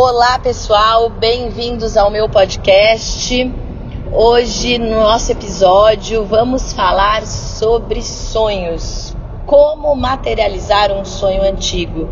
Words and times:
Olá 0.00 0.38
pessoal, 0.38 1.10
bem-vindos 1.10 1.96
ao 1.96 2.08
meu 2.08 2.28
podcast. 2.28 3.52
Hoje, 4.12 4.78
no 4.78 5.00
nosso 5.00 5.32
episódio, 5.32 6.24
vamos 6.24 6.72
falar 6.72 7.26
sobre 7.26 8.00
sonhos. 8.00 9.12
Como 9.44 9.96
materializar 9.96 10.92
um 10.92 11.04
sonho 11.04 11.42
antigo. 11.42 12.08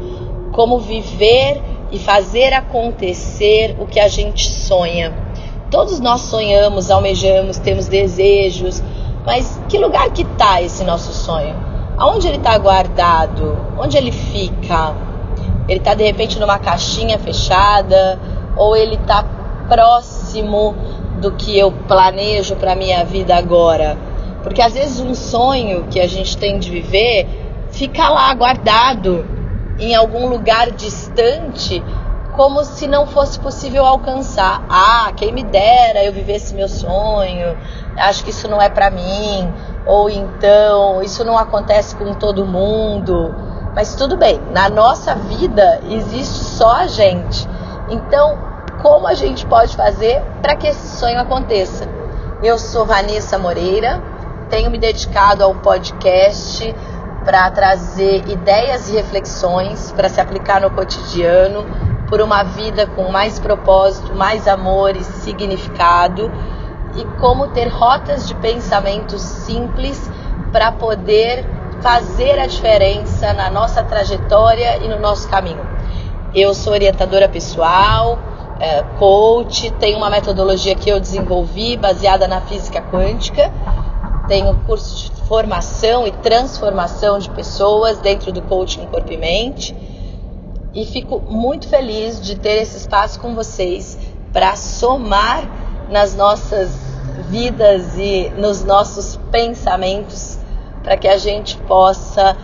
Como 0.50 0.80
viver 0.80 1.62
e 1.92 1.98
fazer 2.00 2.52
acontecer 2.54 3.76
o 3.78 3.86
que 3.86 4.00
a 4.00 4.08
gente 4.08 4.50
sonha. 4.50 5.16
Todos 5.70 6.00
nós 6.00 6.22
sonhamos, 6.22 6.90
almejamos, 6.90 7.56
temos 7.58 7.86
desejos, 7.86 8.82
mas 9.24 9.60
que 9.68 9.78
lugar 9.78 10.10
que 10.10 10.22
está 10.22 10.60
esse 10.60 10.82
nosso 10.82 11.12
sonho? 11.12 11.54
Aonde 11.96 12.26
ele 12.26 12.38
está 12.38 12.58
guardado? 12.58 13.56
Onde 13.78 13.96
ele 13.96 14.10
fica? 14.10 15.05
Ele 15.68 15.78
está 15.78 15.94
de 15.94 16.04
repente 16.04 16.38
numa 16.38 16.58
caixinha 16.58 17.18
fechada 17.18 18.18
ou 18.56 18.76
ele 18.76 18.94
está 18.94 19.24
próximo 19.68 20.74
do 21.20 21.32
que 21.32 21.58
eu 21.58 21.72
planejo 21.72 22.56
para 22.56 22.74
minha 22.74 23.04
vida 23.04 23.36
agora? 23.36 23.96
Porque 24.42 24.62
às 24.62 24.74
vezes 24.74 25.00
um 25.00 25.14
sonho 25.14 25.86
que 25.90 25.98
a 25.98 26.06
gente 26.06 26.36
tem 26.36 26.58
de 26.58 26.70
viver 26.70 27.26
fica 27.70 28.08
lá 28.08 28.32
guardado 28.34 29.26
em 29.78 29.94
algum 29.94 30.26
lugar 30.28 30.70
distante, 30.70 31.82
como 32.34 32.64
se 32.64 32.86
não 32.86 33.06
fosse 33.06 33.38
possível 33.40 33.84
alcançar. 33.84 34.64
Ah, 34.68 35.12
quem 35.16 35.32
me 35.32 35.42
dera 35.42 36.04
eu 36.04 36.12
vivesse 36.12 36.54
meu 36.54 36.68
sonho. 36.68 37.56
Acho 37.96 38.24
que 38.24 38.30
isso 38.30 38.48
não 38.48 38.60
é 38.60 38.68
para 38.68 38.90
mim. 38.90 39.52
Ou 39.86 40.10
então, 40.10 41.02
isso 41.02 41.24
não 41.24 41.36
acontece 41.36 41.96
com 41.96 42.14
todo 42.14 42.44
mundo. 42.44 43.34
Mas 43.76 43.94
tudo 43.94 44.16
bem, 44.16 44.40
na 44.52 44.70
nossa 44.70 45.14
vida 45.14 45.82
existe 45.86 46.42
só 46.44 46.76
a 46.76 46.86
gente. 46.86 47.46
Então, 47.90 48.38
como 48.80 49.06
a 49.06 49.12
gente 49.12 49.44
pode 49.44 49.76
fazer 49.76 50.22
para 50.40 50.56
que 50.56 50.66
esse 50.66 50.96
sonho 50.96 51.20
aconteça? 51.20 51.86
Eu 52.42 52.58
sou 52.58 52.86
Vanessa 52.86 53.38
Moreira, 53.38 54.02
tenho 54.48 54.70
me 54.70 54.78
dedicado 54.78 55.44
ao 55.44 55.54
podcast 55.56 56.74
para 57.22 57.50
trazer 57.50 58.26
ideias 58.30 58.88
e 58.88 58.92
reflexões 58.94 59.92
para 59.92 60.08
se 60.08 60.22
aplicar 60.22 60.58
no 60.58 60.70
cotidiano 60.70 61.66
por 62.08 62.22
uma 62.22 62.44
vida 62.44 62.86
com 62.86 63.12
mais 63.12 63.38
propósito, 63.38 64.14
mais 64.14 64.48
amor 64.48 64.96
e 64.96 65.04
significado 65.04 66.32
e 66.96 67.04
como 67.20 67.48
ter 67.48 67.68
rotas 67.68 68.26
de 68.26 68.34
pensamento 68.36 69.18
simples 69.18 70.10
para 70.50 70.72
poder 70.72 71.55
fazer 71.80 72.38
a 72.38 72.46
diferença 72.46 73.32
na 73.32 73.50
nossa 73.50 73.82
trajetória 73.82 74.78
e 74.84 74.88
no 74.88 74.98
nosso 74.98 75.28
caminho. 75.28 75.64
Eu 76.34 76.54
sou 76.54 76.72
orientadora 76.72 77.28
pessoal, 77.28 78.18
é, 78.58 78.82
coach, 78.98 79.70
tenho 79.72 79.98
uma 79.98 80.10
metodologia 80.10 80.74
que 80.74 80.88
eu 80.88 80.98
desenvolvi 80.98 81.76
baseada 81.76 82.26
na 82.26 82.40
física 82.40 82.80
quântica, 82.80 83.52
tenho 84.28 84.54
curso 84.66 85.10
de 85.10 85.20
formação 85.22 86.06
e 86.06 86.10
transformação 86.10 87.18
de 87.18 87.30
pessoas 87.30 87.98
dentro 87.98 88.32
do 88.32 88.42
coaching 88.42 88.86
corpo 88.86 89.12
e 89.12 89.16
mente 89.16 89.74
e 90.74 90.84
fico 90.84 91.20
muito 91.20 91.68
feliz 91.68 92.20
de 92.20 92.36
ter 92.36 92.62
esse 92.62 92.76
espaço 92.76 93.18
com 93.20 93.34
vocês 93.34 93.96
para 94.32 94.54
somar 94.56 95.48
nas 95.88 96.14
nossas 96.14 96.70
vidas 97.28 97.96
e 97.96 98.30
nos 98.36 98.62
nossos 98.62 99.18
pensamentos 99.30 100.35
para 100.86 100.96
que 100.96 101.08
a 101.08 101.18
gente 101.18 101.56
possa 101.62 102.36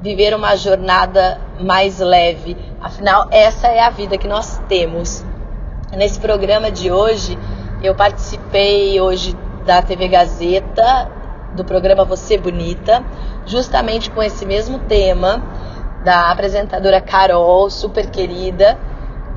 viver 0.00 0.34
uma 0.34 0.56
jornada 0.56 1.38
mais 1.60 1.98
leve. 1.98 2.56
Afinal, 2.80 3.28
essa 3.30 3.68
é 3.68 3.80
a 3.80 3.90
vida 3.90 4.16
que 4.16 4.26
nós 4.26 4.58
temos. 4.70 5.22
Nesse 5.92 6.18
programa 6.18 6.70
de 6.70 6.90
hoje, 6.90 7.38
eu 7.82 7.94
participei 7.94 8.98
hoje 8.98 9.36
da 9.66 9.82
TV 9.82 10.08
Gazeta, 10.08 11.10
do 11.54 11.62
programa 11.62 12.06
Você 12.06 12.38
Bonita, 12.38 13.04
justamente 13.44 14.10
com 14.10 14.22
esse 14.22 14.46
mesmo 14.46 14.78
tema 14.78 15.42
da 16.02 16.30
apresentadora 16.30 17.02
Carol, 17.02 17.68
super 17.68 18.08
querida, 18.08 18.78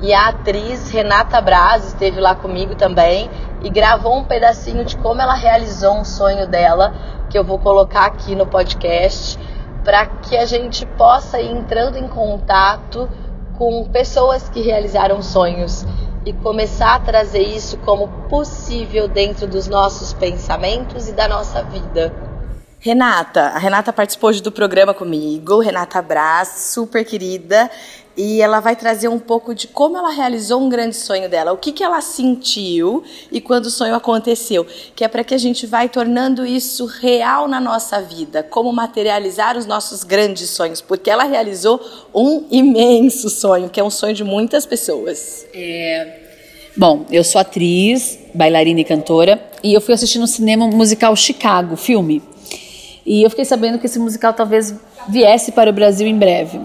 e 0.00 0.14
a 0.14 0.28
atriz 0.28 0.90
Renata 0.90 1.38
Braz 1.42 1.84
esteve 1.84 2.18
lá 2.18 2.34
comigo 2.34 2.74
também 2.74 3.28
e 3.62 3.68
gravou 3.68 4.16
um 4.16 4.24
pedacinho 4.24 4.86
de 4.86 4.96
como 4.96 5.20
ela 5.20 5.34
realizou 5.34 5.98
um 5.98 6.04
sonho 6.04 6.46
dela 6.46 6.94
que 7.28 7.38
eu 7.38 7.44
vou 7.44 7.58
colocar 7.58 8.06
aqui 8.06 8.34
no 8.34 8.46
podcast 8.46 9.38
para 9.84 10.06
que 10.06 10.36
a 10.36 10.44
gente 10.44 10.84
possa 10.84 11.40
ir 11.40 11.50
entrando 11.50 11.96
em 11.96 12.08
contato 12.08 13.08
com 13.56 13.88
pessoas 13.90 14.48
que 14.48 14.60
realizaram 14.60 15.22
sonhos 15.22 15.84
e 16.24 16.32
começar 16.32 16.94
a 16.94 17.00
trazer 17.00 17.42
isso 17.42 17.78
como 17.78 18.08
possível 18.28 19.08
dentro 19.08 19.46
dos 19.46 19.66
nossos 19.66 20.12
pensamentos 20.12 21.08
e 21.08 21.12
da 21.12 21.26
nossa 21.26 21.62
vida. 21.62 22.12
Renata, 22.80 23.40
a 23.40 23.58
Renata 23.58 23.92
participou 23.92 24.30
hoje 24.30 24.40
do 24.40 24.52
programa 24.52 24.94
comigo, 24.94 25.58
Renata 25.58 26.00
Brás, 26.00 26.48
super 26.48 27.04
querida, 27.04 27.68
e 28.18 28.42
ela 28.42 28.58
vai 28.58 28.74
trazer 28.74 29.06
um 29.06 29.20
pouco 29.20 29.54
de 29.54 29.68
como 29.68 29.96
ela 29.96 30.10
realizou 30.10 30.60
um 30.60 30.68
grande 30.68 30.96
sonho 30.96 31.28
dela, 31.28 31.52
o 31.52 31.56
que, 31.56 31.70
que 31.70 31.84
ela 31.84 32.00
sentiu 32.00 33.04
e 33.30 33.40
quando 33.40 33.66
o 33.66 33.70
sonho 33.70 33.94
aconteceu, 33.94 34.66
que 34.96 35.04
é 35.04 35.08
para 35.08 35.22
que 35.22 35.32
a 35.32 35.38
gente 35.38 35.68
vai 35.68 35.88
tornando 35.88 36.44
isso 36.44 36.84
real 36.84 37.46
na 37.46 37.60
nossa 37.60 38.02
vida, 38.02 38.42
como 38.42 38.72
materializar 38.72 39.56
os 39.56 39.66
nossos 39.66 40.02
grandes 40.02 40.50
sonhos, 40.50 40.80
porque 40.80 41.08
ela 41.08 41.22
realizou 41.22 41.80
um 42.12 42.44
imenso 42.50 43.30
sonho, 43.30 43.70
que 43.70 43.78
é 43.78 43.84
um 43.84 43.90
sonho 43.90 44.14
de 44.14 44.24
muitas 44.24 44.66
pessoas. 44.66 45.46
É... 45.54 46.22
Bom, 46.76 47.06
eu 47.12 47.22
sou 47.22 47.40
atriz, 47.40 48.18
bailarina 48.34 48.80
e 48.80 48.84
cantora, 48.84 49.40
e 49.62 49.72
eu 49.72 49.80
fui 49.80 49.94
assistir 49.94 50.18
no 50.18 50.26
cinema 50.26 50.66
musical 50.66 51.14
Chicago, 51.14 51.76
filme. 51.76 52.20
E 53.06 53.22
eu 53.22 53.30
fiquei 53.30 53.44
sabendo 53.44 53.78
que 53.78 53.86
esse 53.86 53.98
musical 54.00 54.32
talvez 54.32 54.74
viesse 55.08 55.52
para 55.52 55.70
o 55.70 55.72
Brasil 55.72 56.06
em 56.06 56.18
breve 56.18 56.60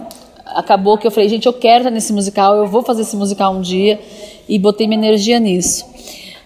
acabou 0.53 0.97
que 0.97 1.05
eu 1.05 1.11
falei, 1.11 1.29
gente, 1.29 1.45
eu 1.45 1.53
quero 1.53 1.79
estar 1.79 1.91
nesse 1.91 2.13
musical, 2.13 2.55
eu 2.57 2.67
vou 2.67 2.83
fazer 2.83 3.01
esse 3.01 3.15
musical 3.15 3.53
um 3.53 3.61
dia 3.61 3.99
e 4.47 4.57
botei 4.59 4.87
minha 4.87 4.99
energia 4.99 5.39
nisso. 5.39 5.85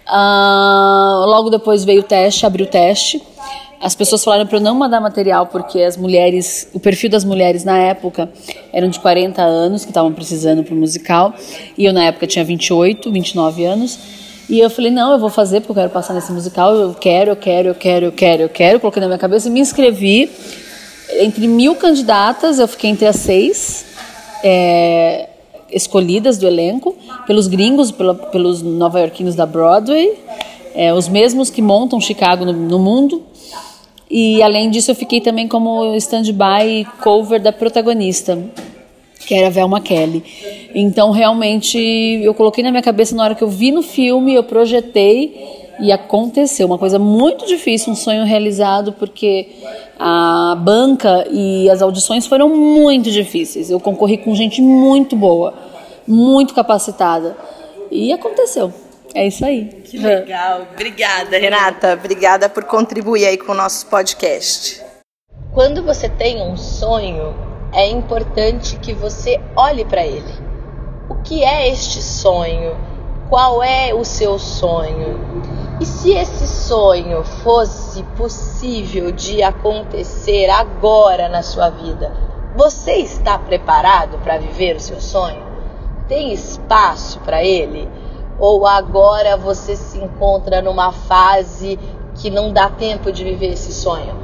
Uh, 0.08 1.26
logo 1.26 1.50
depois 1.50 1.84
veio 1.84 2.00
o 2.00 2.02
teste, 2.02 2.46
abriu 2.46 2.66
o 2.66 2.68
teste. 2.68 3.22
As 3.80 3.94
pessoas 3.94 4.24
falaram 4.24 4.46
para 4.46 4.56
eu 4.56 4.60
não 4.60 4.74
mandar 4.74 5.00
material 5.00 5.46
porque 5.46 5.80
as 5.80 5.96
mulheres, 5.96 6.68
o 6.72 6.80
perfil 6.80 7.10
das 7.10 7.24
mulheres 7.24 7.62
na 7.62 7.78
época 7.78 8.28
eram 8.72 8.88
de 8.88 8.98
40 8.98 9.40
anos 9.40 9.84
que 9.84 9.90
estavam 9.90 10.12
precisando 10.12 10.64
para 10.64 10.74
o 10.74 10.76
musical 10.76 11.32
e 11.76 11.84
eu 11.84 11.92
na 11.92 12.04
época 12.04 12.26
tinha 12.26 12.44
28, 12.44 13.12
29 13.12 13.64
anos. 13.64 13.98
E 14.50 14.58
eu 14.58 14.70
falei, 14.70 14.90
não, 14.90 15.12
eu 15.12 15.18
vou 15.18 15.28
fazer 15.28 15.60
porque 15.60 15.72
eu 15.72 15.74
quero 15.74 15.90
passar 15.90 16.14
nesse 16.14 16.32
musical, 16.32 16.74
eu 16.74 16.94
quero, 16.94 17.32
eu 17.32 17.36
quero, 17.36 17.68
eu 17.68 17.74
quero, 17.74 18.06
eu 18.06 18.12
quero, 18.12 18.42
eu 18.42 18.48
quero. 18.48 18.80
Coloquei 18.80 19.00
na 19.00 19.06
minha 19.06 19.18
cabeça 19.18 19.48
e 19.48 19.50
me 19.50 19.60
inscrevi. 19.60 20.30
Entre 21.20 21.46
mil 21.46 21.76
candidatas, 21.76 22.58
eu 22.58 22.66
fiquei 22.66 22.90
entre 22.90 23.06
as 23.06 23.16
seis 23.16 23.77
é, 24.42 25.28
escolhidas 25.70 26.38
do 26.38 26.46
elenco 26.46 26.96
pelos 27.26 27.46
gringos, 27.46 27.92
pelos 28.32 28.62
nova-iorquinos 28.62 29.34
da 29.34 29.46
Broadway, 29.46 30.12
é, 30.74 30.92
os 30.92 31.08
mesmos 31.08 31.50
que 31.50 31.60
montam 31.60 32.00
Chicago 32.00 32.44
no, 32.44 32.52
no 32.52 32.78
mundo. 32.78 33.22
E 34.10 34.42
além 34.42 34.70
disso, 34.70 34.90
eu 34.90 34.94
fiquei 34.94 35.20
também 35.20 35.46
como 35.46 35.94
stand-by 35.96 36.86
cover 37.02 37.40
da 37.40 37.52
protagonista, 37.52 38.38
que 39.26 39.34
era 39.34 39.50
Velma 39.50 39.80
Kelly. 39.80 40.24
Então, 40.74 41.10
realmente, 41.10 41.78
eu 41.78 42.32
coloquei 42.32 42.64
na 42.64 42.70
minha 42.70 42.82
cabeça 42.82 43.14
na 43.14 43.24
hora 43.24 43.34
que 43.34 43.44
eu 43.44 43.48
vi 43.48 43.70
no 43.70 43.82
filme, 43.82 44.34
eu 44.34 44.44
projetei 44.44 45.57
e 45.80 45.92
aconteceu. 45.92 46.66
Uma 46.66 46.78
coisa 46.78 46.98
muito 46.98 47.46
difícil, 47.46 47.92
um 47.92 47.96
sonho 47.96 48.24
realizado, 48.24 48.92
porque 48.92 49.48
a 49.98 50.56
banca 50.58 51.26
e 51.30 51.68
as 51.70 51.82
audições 51.82 52.26
foram 52.26 52.48
muito 52.48 53.10
difíceis. 53.10 53.70
Eu 53.70 53.80
concorri 53.80 54.18
com 54.18 54.34
gente 54.34 54.60
muito 54.60 55.16
boa, 55.16 55.54
muito 56.06 56.54
capacitada. 56.54 57.36
E 57.90 58.12
aconteceu. 58.12 58.72
É 59.14 59.26
isso 59.26 59.44
aí. 59.44 59.66
Que 59.84 59.98
legal. 59.98 60.66
Obrigada, 60.72 61.38
Renata. 61.38 61.94
Obrigada 61.94 62.48
por 62.48 62.64
contribuir 62.64 63.26
aí 63.26 63.38
com 63.38 63.52
o 63.52 63.54
nosso 63.54 63.86
podcast. 63.86 64.82
Quando 65.52 65.82
você 65.82 66.08
tem 66.08 66.42
um 66.42 66.56
sonho, 66.56 67.34
é 67.72 67.88
importante 67.88 68.76
que 68.76 68.92
você 68.92 69.40
olhe 69.56 69.84
para 69.84 70.06
ele. 70.06 70.32
O 71.08 71.16
que 71.22 71.42
é 71.42 71.68
este 71.68 72.02
sonho? 72.02 72.76
Qual 73.28 73.62
é 73.62 73.94
o 73.94 74.04
seu 74.04 74.38
sonho? 74.38 75.57
E 75.80 75.86
se 75.86 76.10
esse 76.10 76.48
sonho 76.48 77.22
fosse 77.22 78.02
possível 78.16 79.12
de 79.12 79.44
acontecer 79.44 80.50
agora 80.50 81.28
na 81.28 81.40
sua 81.40 81.70
vida, 81.70 82.12
você 82.56 82.94
está 82.94 83.38
preparado 83.38 84.18
para 84.18 84.38
viver 84.38 84.74
o 84.74 84.80
seu 84.80 85.00
sonho? 85.00 85.40
Tem 86.08 86.32
espaço 86.32 87.20
para 87.20 87.44
ele? 87.44 87.88
Ou 88.40 88.66
agora 88.66 89.36
você 89.36 89.76
se 89.76 89.98
encontra 89.98 90.60
numa 90.60 90.90
fase 90.90 91.78
que 92.16 92.28
não 92.28 92.52
dá 92.52 92.68
tempo 92.68 93.12
de 93.12 93.22
viver 93.22 93.52
esse 93.52 93.72
sonho? 93.72 94.16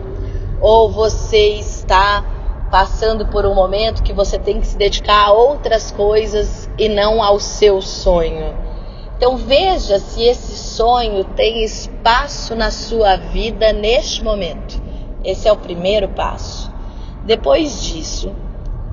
Ou 0.60 0.90
você 0.90 1.50
está 1.50 2.24
passando 2.68 3.26
por 3.26 3.46
um 3.46 3.54
momento 3.54 4.02
que 4.02 4.12
você 4.12 4.40
tem 4.40 4.60
que 4.60 4.66
se 4.66 4.76
dedicar 4.76 5.28
a 5.28 5.32
outras 5.32 5.92
coisas 5.92 6.68
e 6.76 6.88
não 6.88 7.22
ao 7.22 7.38
seu 7.38 7.80
sonho. 7.80 8.63
Então 9.16 9.36
veja 9.36 9.98
se 9.98 10.22
esse 10.22 10.56
sonho 10.56 11.24
tem 11.24 11.62
espaço 11.64 12.54
na 12.54 12.70
sua 12.70 13.16
vida 13.16 13.72
neste 13.72 14.22
momento. 14.24 14.82
Esse 15.22 15.48
é 15.48 15.52
o 15.52 15.56
primeiro 15.56 16.08
passo. 16.08 16.72
Depois 17.24 17.82
disso, 17.82 18.34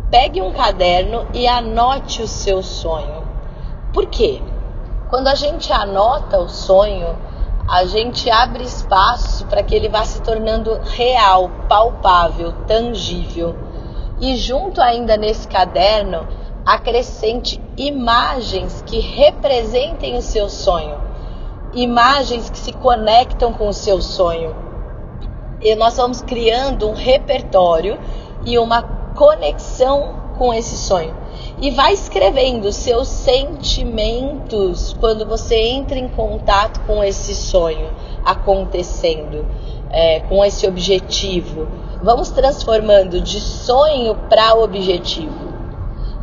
pegue 0.09 0.41
um 0.41 0.53
caderno 0.53 1.27
e 1.33 1.47
anote 1.47 2.21
o 2.21 2.27
seu 2.27 2.61
sonho. 2.61 3.23
Por 3.93 4.07
quê? 4.07 4.41
Quando 5.09 5.27
a 5.27 5.35
gente 5.35 5.73
anota 5.73 6.37
o 6.39 6.47
sonho, 6.47 7.17
a 7.67 7.85
gente 7.85 8.29
abre 8.29 8.63
espaço 8.63 9.45
para 9.45 9.63
que 9.63 9.75
ele 9.75 9.89
vá 9.89 10.03
se 10.03 10.21
tornando 10.21 10.79
real, 10.83 11.49
palpável, 11.67 12.53
tangível. 12.67 13.55
E 14.19 14.35
junto 14.35 14.81
ainda 14.81 15.17
nesse 15.17 15.47
caderno, 15.47 16.27
acrescente 16.65 17.60
imagens 17.77 18.83
que 18.85 18.99
representem 18.99 20.17
o 20.17 20.21
seu 20.21 20.49
sonho, 20.49 20.97
imagens 21.73 22.49
que 22.49 22.57
se 22.57 22.73
conectam 22.73 23.53
com 23.53 23.67
o 23.67 23.73
seu 23.73 24.01
sonho. 24.01 24.55
E 25.61 25.75
nós 25.75 25.95
vamos 25.95 26.21
criando 26.21 26.89
um 26.89 26.93
repertório 26.93 27.97
e 28.45 28.57
uma 28.57 28.81
conexão 29.15 30.21
com 30.37 30.53
esse 30.53 30.75
sonho. 30.75 31.15
E 31.61 31.69
vai 31.71 31.93
escrevendo 31.93 32.71
seus 32.71 33.07
sentimentos 33.07 34.95
quando 34.99 35.25
você 35.25 35.55
entra 35.55 35.97
em 35.97 36.07
contato 36.07 36.81
com 36.81 37.03
esse 37.03 37.35
sonho 37.35 37.89
acontecendo, 38.25 39.45
é, 39.91 40.21
com 40.21 40.43
esse 40.43 40.67
objetivo. 40.67 41.67
Vamos 42.01 42.31
transformando 42.31 43.21
de 43.21 43.39
sonho 43.39 44.15
para 44.29 44.55
objetivo. 44.55 45.50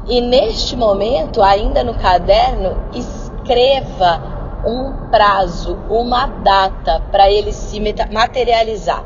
E 0.08 0.22
neste 0.22 0.74
momento, 0.74 1.42
ainda 1.42 1.84
no 1.84 1.92
caderno, 1.92 2.78
escreva 2.94 4.38
um 4.66 5.10
prazo, 5.10 5.78
uma 5.90 6.26
data 6.26 7.02
para 7.12 7.30
ele 7.30 7.52
se 7.52 7.78
materializar. 8.10 9.04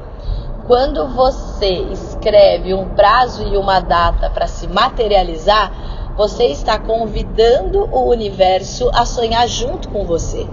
Quando 0.66 1.08
você 1.08 1.72
escreve 1.90 2.72
um 2.72 2.90
prazo 2.90 3.42
e 3.42 3.56
uma 3.56 3.80
data 3.80 4.30
para 4.30 4.46
se 4.46 4.68
materializar, 4.68 5.72
você 6.16 6.44
está 6.44 6.78
convidando 6.78 7.88
o 7.90 8.08
universo 8.08 8.88
a 8.94 9.04
sonhar 9.04 9.48
junto 9.48 9.88
com 9.88 10.04
você. 10.04 10.46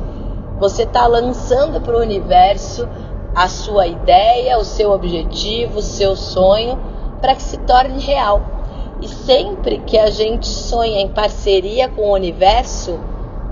Você 0.59 0.81
está 0.81 1.05
lançando 1.05 1.79
para 1.79 1.95
o 1.95 2.01
universo 2.01 2.89
a 3.35 3.47
sua 3.47 3.85
ideia, 3.85 4.57
o 4.57 4.65
seu 4.65 4.91
objetivo, 4.91 5.77
o 5.77 5.83
seu 5.83 6.15
sonho, 6.15 6.79
para 7.21 7.35
que 7.35 7.43
se 7.43 7.57
torne 7.59 7.99
real. 7.99 8.58
E 9.01 9.07
sempre 9.07 9.79
que 9.79 9.97
a 9.97 10.09
gente 10.09 10.47
sonha 10.47 10.99
em 10.99 11.07
parceria 11.07 11.87
com 11.87 12.09
o 12.09 12.13
universo, 12.13 12.99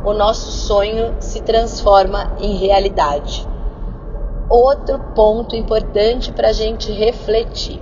o 0.03 0.13
nosso 0.13 0.51
sonho 0.51 1.15
se 1.19 1.41
transforma 1.41 2.33
em 2.39 2.55
realidade 2.57 3.47
outro 4.49 4.99
ponto 5.13 5.55
importante 5.55 6.31
para 6.31 6.49
a 6.49 6.53
gente 6.53 6.91
refletir: 6.91 7.79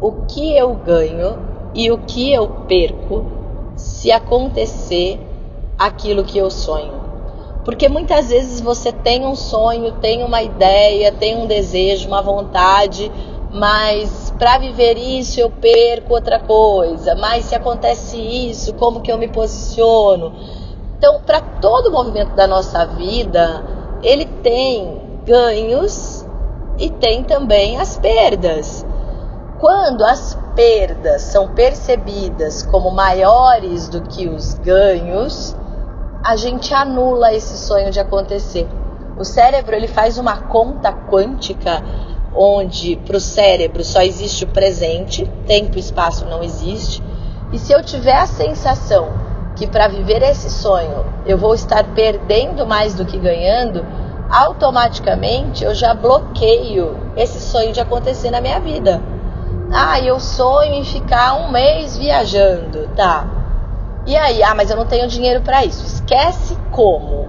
o 0.00 0.12
que 0.26 0.56
eu 0.56 0.74
ganho 0.74 1.38
e 1.74 1.90
o 1.90 1.98
que 1.98 2.32
eu 2.32 2.48
perco 2.66 3.24
se 3.76 4.10
acontecer 4.10 5.20
aquilo 5.78 6.24
que 6.24 6.38
eu 6.38 6.50
sonho. 6.50 7.06
Porque 7.64 7.88
muitas 7.88 8.28
vezes 8.28 8.60
você 8.60 8.92
tem 8.92 9.26
um 9.26 9.34
sonho, 9.34 9.92
tem 9.92 10.22
uma 10.22 10.40
ideia, 10.40 11.10
tem 11.10 11.36
um 11.36 11.46
desejo, 11.46 12.06
uma 12.06 12.22
vontade, 12.22 13.10
mas 13.52 14.25
para 14.38 14.58
viver 14.58 14.98
isso 14.98 15.40
eu 15.40 15.50
perco 15.50 16.14
outra 16.14 16.38
coisa. 16.38 17.14
Mas 17.14 17.46
se 17.46 17.54
acontece 17.54 18.16
isso, 18.18 18.74
como 18.74 19.00
que 19.00 19.10
eu 19.10 19.18
me 19.18 19.28
posiciono? 19.28 20.34
Então, 20.98 21.20
para 21.24 21.40
todo 21.40 21.90
movimento 21.90 22.34
da 22.34 22.46
nossa 22.46 22.84
vida, 22.86 23.62
ele 24.02 24.24
tem 24.24 25.20
ganhos 25.24 26.26
e 26.78 26.90
tem 26.90 27.22
também 27.24 27.78
as 27.78 27.98
perdas. 27.98 28.86
Quando 29.58 30.04
as 30.04 30.38
perdas 30.54 31.22
são 31.22 31.48
percebidas 31.54 32.62
como 32.62 32.90
maiores 32.90 33.88
do 33.88 34.02
que 34.02 34.28
os 34.28 34.54
ganhos, 34.54 35.56
a 36.22 36.36
gente 36.36 36.74
anula 36.74 37.32
esse 37.32 37.56
sonho 37.56 37.90
de 37.90 38.00
acontecer. 38.00 38.68
O 39.18 39.24
cérebro 39.24 39.74
ele 39.74 39.88
faz 39.88 40.18
uma 40.18 40.42
conta 40.42 40.92
quântica 40.92 41.82
onde 42.36 42.96
para 42.96 43.16
o 43.16 43.20
cérebro 43.20 43.82
só 43.82 44.02
existe 44.02 44.44
o 44.44 44.48
presente, 44.48 45.24
tempo 45.46 45.76
e 45.76 45.80
espaço 45.80 46.26
não 46.26 46.42
existe. 46.42 47.02
E 47.52 47.58
se 47.58 47.72
eu 47.72 47.82
tiver 47.82 48.16
a 48.16 48.26
sensação 48.26 49.08
que 49.56 49.66
para 49.66 49.88
viver 49.88 50.22
esse 50.22 50.50
sonho 50.50 51.06
eu 51.24 51.38
vou 51.38 51.54
estar 51.54 51.82
perdendo 51.94 52.66
mais 52.66 52.94
do 52.94 53.06
que 53.06 53.18
ganhando, 53.18 53.84
automaticamente 54.30 55.64
eu 55.64 55.74
já 55.74 55.94
bloqueio 55.94 56.96
esse 57.16 57.40
sonho 57.40 57.72
de 57.72 57.80
acontecer 57.80 58.30
na 58.30 58.40
minha 58.40 58.60
vida. 58.60 59.02
Ah, 59.72 59.98
eu 59.98 60.20
sonho 60.20 60.74
em 60.74 60.84
ficar 60.84 61.34
um 61.34 61.50
mês 61.50 61.96
viajando, 61.96 62.88
tá? 62.94 63.26
E 64.06 64.16
aí, 64.16 64.42
ah, 64.42 64.54
mas 64.54 64.70
eu 64.70 64.76
não 64.76 64.86
tenho 64.86 65.08
dinheiro 65.08 65.42
para 65.42 65.64
isso. 65.64 65.84
Esquece 65.84 66.56
como. 66.70 67.28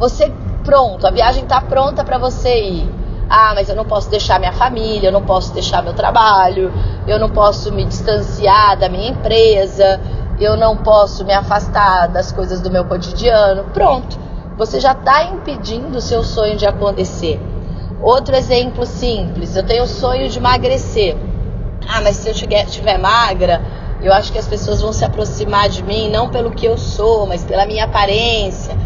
Você 0.00 0.32
pronto, 0.64 1.06
a 1.06 1.10
viagem 1.10 1.46
tá 1.46 1.60
pronta 1.60 2.04
para 2.04 2.18
você 2.18 2.62
ir. 2.62 2.97
Ah, 3.28 3.52
mas 3.54 3.68
eu 3.68 3.76
não 3.76 3.84
posso 3.84 4.10
deixar 4.10 4.38
minha 4.38 4.52
família, 4.52 5.08
eu 5.08 5.12
não 5.12 5.22
posso 5.22 5.52
deixar 5.52 5.82
meu 5.82 5.92
trabalho, 5.92 6.72
eu 7.06 7.18
não 7.18 7.30
posso 7.30 7.72
me 7.72 7.84
distanciar 7.84 8.78
da 8.78 8.88
minha 8.88 9.10
empresa, 9.10 10.00
eu 10.40 10.56
não 10.56 10.76
posso 10.76 11.24
me 11.24 11.32
afastar 11.32 12.08
das 12.08 12.32
coisas 12.32 12.60
do 12.60 12.70
meu 12.70 12.84
cotidiano. 12.84 13.64
Pronto 13.74 14.28
você 14.58 14.80
já 14.80 14.90
está 14.90 15.22
impedindo 15.22 15.98
o 15.98 16.00
seu 16.00 16.24
sonho 16.24 16.56
de 16.56 16.66
acontecer. 16.66 17.40
Outro 18.02 18.34
exemplo 18.34 18.84
simples: 18.84 19.54
eu 19.54 19.62
tenho 19.62 19.84
o 19.84 19.88
sonho 19.88 20.28
de 20.28 20.38
emagrecer. 20.38 21.16
Ah, 21.88 22.00
mas 22.02 22.16
se 22.16 22.28
eu 22.28 22.32
estiver 22.32 22.98
magra, 22.98 23.62
eu 24.02 24.12
acho 24.12 24.32
que 24.32 24.38
as 24.38 24.48
pessoas 24.48 24.82
vão 24.82 24.92
se 24.92 25.04
aproximar 25.04 25.68
de 25.68 25.82
mim 25.84 26.10
não 26.10 26.28
pelo 26.28 26.50
que 26.50 26.66
eu 26.66 26.76
sou, 26.76 27.24
mas 27.24 27.44
pela 27.44 27.64
minha 27.66 27.84
aparência. 27.84 28.76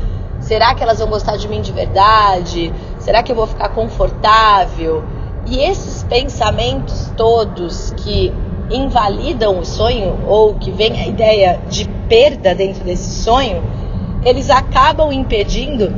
Será 0.40 0.74
que 0.74 0.82
elas 0.82 0.98
vão 0.98 1.08
gostar 1.08 1.36
de 1.36 1.48
mim 1.48 1.62
de 1.62 1.72
verdade? 1.72 2.72
Será 3.02 3.20
que 3.20 3.32
eu 3.32 3.36
vou 3.36 3.48
ficar 3.48 3.68
confortável? 3.70 5.02
E 5.44 5.58
esses 5.58 6.04
pensamentos 6.04 7.12
todos 7.16 7.92
que 7.96 8.32
invalidam 8.70 9.58
o 9.58 9.64
sonho 9.64 10.20
ou 10.28 10.54
que 10.54 10.70
vem 10.70 10.92
a 11.00 11.06
ideia 11.08 11.60
de 11.68 11.88
perda 12.08 12.54
dentro 12.54 12.84
desse 12.84 13.22
sonho, 13.24 13.60
eles 14.24 14.48
acabam 14.50 15.12
impedindo 15.12 15.92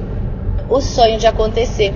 o 0.66 0.80
sonho 0.80 1.18
de 1.18 1.26
acontecer. 1.26 1.92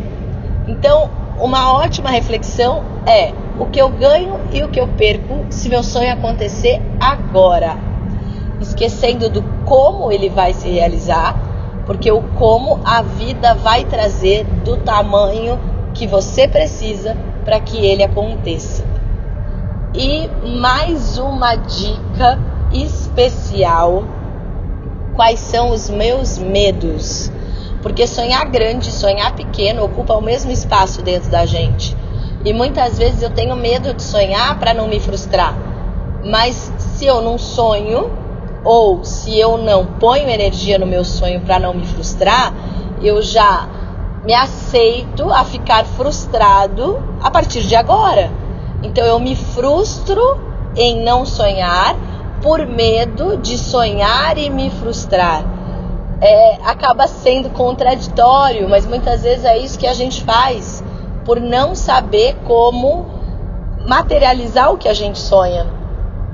Então, 0.66 1.08
uma 1.40 1.72
ótima 1.72 2.10
reflexão 2.10 2.84
é 3.06 3.32
o 3.58 3.64
que 3.64 3.80
eu 3.80 3.88
ganho 3.88 4.38
e 4.52 4.62
o 4.62 4.68
que 4.68 4.78
eu 4.78 4.88
perco 4.88 5.46
se 5.48 5.70
meu 5.70 5.82
sonho 5.82 6.12
acontecer 6.12 6.82
agora. 7.00 7.78
Esquecendo 8.60 9.30
do 9.30 9.42
como 9.64 10.12
ele 10.12 10.28
vai 10.28 10.52
se 10.52 10.68
realizar, 10.68 11.47
porque 11.88 12.12
o 12.12 12.20
como 12.20 12.80
a 12.84 13.00
vida 13.00 13.54
vai 13.54 13.82
trazer 13.82 14.44
do 14.62 14.76
tamanho 14.76 15.58
que 15.94 16.06
você 16.06 16.46
precisa 16.46 17.16
para 17.46 17.58
que 17.58 17.78
ele 17.78 18.02
aconteça. 18.02 18.84
E 19.94 20.28
mais 20.46 21.16
uma 21.16 21.56
dica 21.56 22.38
especial 22.74 24.04
quais 25.16 25.40
são 25.40 25.70
os 25.70 25.88
meus 25.88 26.36
medos. 26.36 27.32
Porque 27.80 28.06
sonhar 28.06 28.44
grande, 28.50 28.92
sonhar 28.92 29.34
pequeno 29.34 29.82
ocupa 29.82 30.12
o 30.12 30.20
mesmo 30.20 30.52
espaço 30.52 31.00
dentro 31.00 31.30
da 31.30 31.46
gente. 31.46 31.96
E 32.44 32.52
muitas 32.52 32.98
vezes 32.98 33.22
eu 33.22 33.30
tenho 33.30 33.56
medo 33.56 33.94
de 33.94 34.02
sonhar 34.02 34.58
para 34.58 34.74
não 34.74 34.88
me 34.88 35.00
frustrar. 35.00 35.56
Mas 36.22 36.70
se 36.78 37.06
eu 37.06 37.22
não 37.22 37.38
sonho, 37.38 38.27
ou 38.68 39.02
se 39.02 39.34
eu 39.40 39.56
não 39.56 39.86
ponho 39.86 40.28
energia 40.28 40.78
no 40.78 40.84
meu 40.84 41.02
sonho 41.02 41.40
para 41.40 41.58
não 41.58 41.72
me 41.72 41.86
frustrar, 41.86 42.52
eu 43.00 43.22
já 43.22 43.66
me 44.26 44.34
aceito 44.34 45.32
a 45.32 45.42
ficar 45.42 45.86
frustrado 45.86 47.02
a 47.22 47.30
partir 47.30 47.62
de 47.62 47.74
agora. 47.74 48.30
Então 48.82 49.06
eu 49.06 49.18
me 49.18 49.34
frustro 49.34 50.20
em 50.76 51.02
não 51.02 51.24
sonhar 51.24 51.96
por 52.42 52.66
medo 52.66 53.38
de 53.38 53.56
sonhar 53.56 54.36
e 54.36 54.50
me 54.50 54.68
frustrar. 54.68 55.42
É, 56.20 56.58
acaba 56.62 57.08
sendo 57.08 57.48
contraditório, 57.48 58.68
mas 58.68 58.84
muitas 58.84 59.22
vezes 59.22 59.46
é 59.46 59.56
isso 59.56 59.78
que 59.78 59.86
a 59.86 59.94
gente 59.94 60.22
faz, 60.24 60.84
por 61.24 61.40
não 61.40 61.74
saber 61.74 62.36
como 62.44 63.06
materializar 63.86 64.70
o 64.70 64.76
que 64.76 64.90
a 64.90 64.94
gente 64.94 65.18
sonha. 65.18 65.77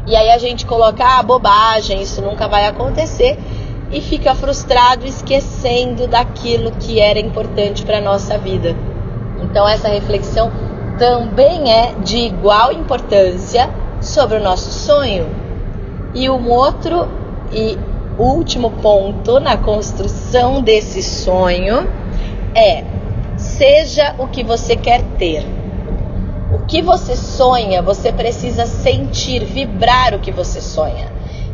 E 0.07 0.15
aí 0.15 0.31
a 0.31 0.39
gente 0.39 0.67
coloca, 0.67 1.03
ah, 1.03 1.23
bobagem, 1.23 2.03
isso 2.03 2.21
nunca 2.21 2.47
vai 2.47 2.67
acontecer, 2.67 3.39
e 3.91 4.01
fica 4.01 4.35
frustrado, 4.35 5.07
esquecendo 5.07 6.07
daquilo 6.07 6.73
que 6.73 7.01
era 7.01 7.19
importante 7.19 7.85
para 7.85 8.01
nossa 8.01 8.37
vida. 8.37 8.77
Então 9.41 9.69
essa 9.69 9.89
reflexão 9.89 10.51
também 10.99 11.73
é 11.73 11.95
de 12.03 12.19
igual 12.19 12.73
importância 12.73 13.71
sobre 14.01 14.39
o 14.39 14.43
nosso 14.43 14.71
sonho. 14.71 15.27
E 16.15 16.29
um 16.29 16.51
outro 16.51 17.09
e 17.53 17.79
último 18.19 18.71
ponto 18.71 19.41
na 19.41 19.57
construção 19.57 20.63
desse 20.63 21.03
sonho 21.03 21.89
é: 22.55 22.85
seja 23.37 24.15
o 24.19 24.27
que 24.29 24.45
você 24.45 24.77
quer 24.77 25.03
ter. 25.19 25.64
O 26.55 26.67
que 26.67 26.81
você 26.81 27.17
sonha, 27.17 27.83
você 27.83 28.13
precisa 28.13 28.65
sentir, 28.65 29.45
vibrar 29.45 30.15
o 30.15 30.21
que 30.21 30.31
você 30.31 30.61
sonha. 30.61 31.11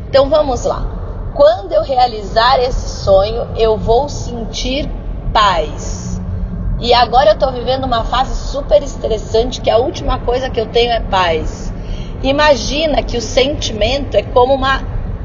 Então 0.07 0.29
vamos 0.29 0.67
lá. 0.67 1.33
Quando 1.35 1.73
eu 1.73 1.83
realizar 1.83 2.61
esse 2.61 3.03
sonho, 3.03 3.49
eu 3.57 3.79
vou 3.79 4.11
sentir 4.11 4.91
paz. 5.33 6.21
E 6.79 6.93
agora 6.93 7.31
eu 7.31 7.33
estou 7.33 7.51
vivendo 7.51 7.85
uma 7.85 8.05
fase 8.05 8.35
super 8.51 8.83
estressante 8.83 9.63
que 9.63 9.71
a 9.71 9.79
última 9.79 10.19
coisa 10.19 10.51
que 10.51 10.61
eu 10.61 10.67
tenho 10.67 10.93
é 10.93 11.01
paz. 11.01 11.73
Imagina 12.23 13.03
que 13.03 13.17
o 13.17 13.23
sentimento 13.23 14.19
é 14.19 14.23
como 14.23 14.53
uma 14.53 14.83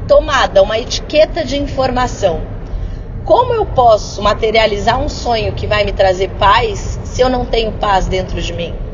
tomada, 0.08 0.62
uma 0.62 0.78
etiqueta 0.78 1.44
de 1.44 1.58
informação. 1.58 2.40
Como 3.26 3.52
eu 3.52 3.66
posso 3.66 4.22
materializar 4.22 4.98
um 4.98 5.08
sonho 5.10 5.52
que 5.52 5.66
vai 5.66 5.84
me 5.84 5.92
trazer 5.92 6.30
paz 6.38 6.98
se 7.04 7.20
eu 7.20 7.28
não 7.28 7.44
tenho 7.44 7.72
paz 7.72 8.06
dentro 8.06 8.40
de 8.40 8.54
mim? 8.54 8.85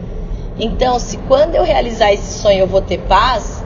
Então, 0.65 0.97
se 1.01 1.17
quando 1.27 1.57
eu 1.57 1.65
realizar 1.65 2.13
esse 2.13 2.39
sonho 2.39 2.61
eu 2.61 2.67
vou 2.69 2.81
ter 2.81 3.01
paz, 3.01 3.65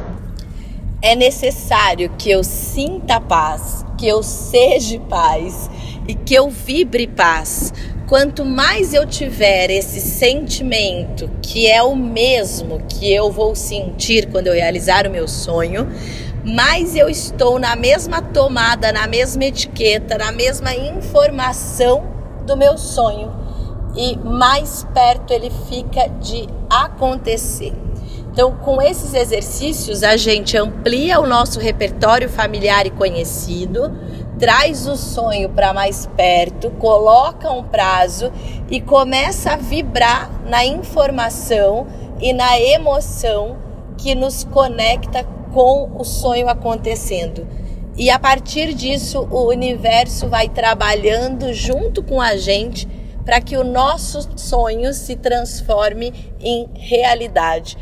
é 1.03 1.15
necessário 1.15 2.11
que 2.17 2.31
eu 2.31 2.43
sinta 2.43 3.21
paz, 3.21 3.85
que 3.99 4.09
eu 4.09 4.23
seja 4.23 4.99
paz 5.01 5.69
e 6.09 6.15
que 6.15 6.35
eu 6.35 6.49
vibre 6.49 7.07
paz. 7.07 7.71
Quanto 8.09 8.47
mais 8.47 8.95
eu 8.95 9.05
tiver 9.05 9.69
esse 9.69 10.01
sentimento, 10.01 11.31
que 11.43 11.67
é 11.67 11.83
o 11.83 11.95
mesmo 11.95 12.81
que 12.89 13.13
eu 13.13 13.31
vou 13.31 13.55
sentir 13.55 14.31
quando 14.31 14.47
eu 14.47 14.55
realizar 14.55 15.07
o 15.07 15.11
meu 15.11 15.29
sonho, 15.29 15.87
mais 16.43 16.97
eu 16.97 17.11
estou 17.11 17.59
na 17.59 17.77
mesma 17.77 18.23
tomada, 18.23 18.91
na 18.91 19.07
mesma 19.07 19.45
etiqueta, 19.45 20.17
na 20.17 20.33
mesma 20.33 20.75
informação 20.75 22.07
do 22.47 22.57
meu 22.57 22.79
sonho 22.79 23.46
e 23.97 24.17
mais 24.19 24.87
perto 24.93 25.33
ele 25.33 25.51
fica 25.69 26.09
de 26.21 26.47
acontecer. 26.69 27.73
Então, 28.31 28.53
com 28.53 28.83
esses 28.83 29.15
exercícios, 29.15 30.03
a 30.03 30.17
gente 30.19 30.59
amplia 30.59 31.19
o 31.19 31.27
nosso 31.27 31.59
repertório 31.59 32.29
familiar 32.29 32.87
e 32.87 32.91
conhecido, 32.91 33.91
traz 34.39 34.87
o 34.87 34.95
sonho 34.95 35.49
para 35.49 35.73
mais 35.73 36.07
perto, 36.15 36.71
coloca 36.73 37.51
um 37.51 37.63
prazo 37.63 38.31
e 38.71 38.79
começa 38.79 39.53
a 39.53 39.57
vibrar 39.57 40.31
na 40.45 40.67
informação 40.67 41.87
e 42.21 42.35
na 42.35 42.61
emoção 42.61 43.57
que 43.97 44.15
nos 44.15 44.45
conecta 44.45 45.25
com 45.55 45.91
o 45.99 46.05
sonho 46.05 46.51
acontecendo. 46.51 47.47
E 47.97 48.11
a 48.11 48.19
partir 48.19 48.75
disso, 48.75 49.27
o 49.31 49.49
universo 49.49 50.29
vai 50.29 50.51
trabalhando 50.51 51.55
junto 51.55 52.03
com 52.03 52.21
a 52.21 52.37
gente 52.37 52.87
para 53.27 53.41
que 53.41 53.57
o 53.57 53.65
nosso 53.65 54.27
sonho 54.39 54.95
se 54.95 55.17
transforme 55.17 56.15
em 56.41 56.69
realidade. 56.75 57.77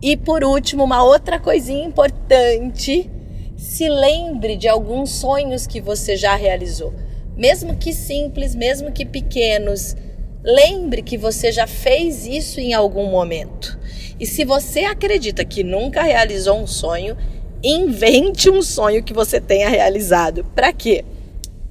E 0.00 0.14
por 0.14 0.44
último, 0.44 0.84
uma 0.84 1.02
outra 1.02 1.40
coisinha 1.40 1.84
importante: 1.84 3.10
se 3.56 3.88
lembre 3.88 4.56
de 4.56 4.68
alguns 4.68 5.10
sonhos 5.10 5.66
que 5.66 5.80
você 5.80 6.16
já 6.16 6.36
realizou, 6.36 6.92
mesmo 7.34 7.76
que 7.76 7.94
simples, 7.94 8.54
mesmo 8.54 8.92
que 8.92 9.06
pequenos. 9.06 9.96
Lembre 10.44 11.02
que 11.02 11.18
você 11.18 11.50
já 11.50 11.66
fez 11.66 12.24
isso 12.24 12.60
em 12.60 12.72
algum 12.72 13.10
momento. 13.10 13.76
E 14.20 14.26
se 14.26 14.44
você 14.44 14.84
acredita 14.84 15.44
que 15.44 15.64
nunca 15.64 16.02
realizou 16.02 16.56
um 16.56 16.66
sonho, 16.66 17.16
invente 17.62 18.48
um 18.48 18.62
sonho 18.62 19.02
que 19.02 19.12
você 19.12 19.40
tenha 19.40 19.68
realizado. 19.68 20.44
Para 20.54 20.72
quê? 20.72 21.04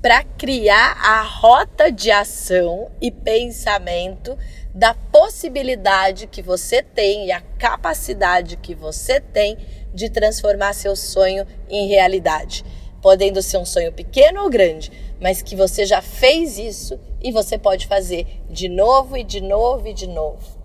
Para 0.01 0.23
criar 0.23 0.97
a 1.03 1.23
rota 1.23 1.91
de 1.91 2.11
ação 2.11 2.91
e 3.01 3.09
pensamento 3.11 4.37
da 4.73 4.93
possibilidade 4.93 6.27
que 6.27 6.41
você 6.41 6.81
tem 6.83 7.27
e 7.27 7.31
a 7.31 7.41
capacidade 7.41 8.57
que 8.57 8.75
você 8.75 9.19
tem 9.19 9.57
de 9.93 10.09
transformar 10.09 10.73
seu 10.73 10.95
sonho 10.95 11.45
em 11.69 11.87
realidade. 11.87 12.63
Podendo 13.01 13.41
ser 13.41 13.57
um 13.57 13.65
sonho 13.65 13.91
pequeno 13.91 14.43
ou 14.43 14.49
grande, 14.49 14.91
mas 15.19 15.41
que 15.41 15.55
você 15.55 15.85
já 15.85 16.01
fez 16.01 16.57
isso 16.57 16.99
e 17.21 17.31
você 17.31 17.57
pode 17.57 17.87
fazer 17.87 18.43
de 18.49 18.69
novo 18.69 19.17
e 19.17 19.23
de 19.23 19.41
novo 19.41 19.87
e 19.87 19.93
de 19.93 20.07
novo 20.07 20.57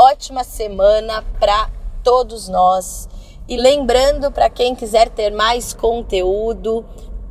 ótima 0.00 0.44
semana 0.44 1.22
para 1.38 1.70
todos 2.02 2.48
nós. 2.48 3.06
E 3.46 3.56
lembrando 3.56 4.30
para 4.30 4.48
quem 4.48 4.74
quiser 4.74 5.10
ter 5.10 5.30
mais 5.30 5.74
conteúdo, 5.74 6.84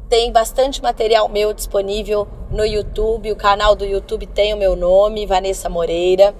tem 0.09 0.31
bastante 0.31 0.81
material 0.81 1.29
meu 1.29 1.53
disponível 1.53 2.27
no 2.49 2.65
YouTube. 2.65 3.31
O 3.31 3.35
canal 3.35 3.75
do 3.75 3.85
YouTube 3.85 4.25
tem 4.25 4.53
o 4.53 4.57
meu 4.57 4.75
nome, 4.75 5.27
Vanessa 5.27 5.69
Moreira. 5.69 6.35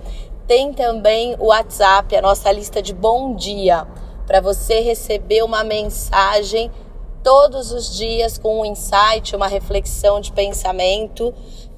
Tem 0.47 0.73
também 0.73 1.35
o 1.39 1.45
WhatsApp, 1.45 2.15
a 2.15 2.21
nossa 2.21 2.51
lista 2.51 2.81
de 2.81 2.91
bom 2.91 3.35
dia, 3.35 3.88
para 4.25 4.41
você 4.41 4.79
receber 4.79 5.43
uma 5.43 5.63
mensagem 5.63 6.71
todos 7.23 7.71
os 7.71 7.95
dias 7.95 8.39
com 8.39 8.61
um 8.61 8.65
insight, 8.65 9.35
uma 9.35 9.47
reflexão 9.47 10.19
de 10.19 10.31
pensamento. 10.31 11.31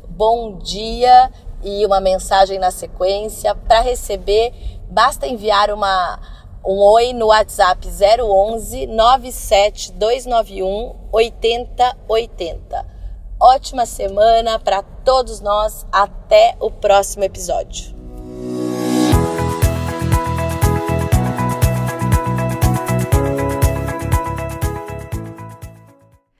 Bom 0.08 0.58
dia 0.58 1.30
e 1.62 1.86
uma 1.86 2.00
mensagem 2.00 2.58
na 2.58 2.72
sequência. 2.72 3.54
Para 3.54 3.82
receber, 3.82 4.54
basta 4.90 5.28
enviar 5.28 5.70
uma, 5.72 6.18
um 6.64 6.80
oi 6.80 7.14
no 7.14 7.28
WhatsApp 7.28 7.88
011 7.88 8.88
97291 8.88 10.96
8080. 11.12 12.86
Ótima 13.40 13.86
semana 13.86 14.60
para 14.60 14.84
todos 14.84 15.42
nós. 15.42 15.86
Até 15.92 16.56
o 16.60 16.70
próximo 16.70 17.24
episódio. 17.24 18.01